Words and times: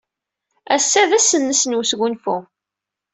Ass-a 0.75 1.01
d 1.09 1.11
ass-nnes 1.17 1.63
n 1.65 1.75
wesgunfu. 1.77 2.37